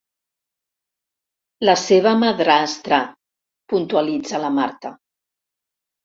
La 1.67 1.75
seva 1.81 2.13
madrastra 2.23 2.99
–puntualitza 3.67 4.41
la 4.45 4.51
Marta. 4.57 4.93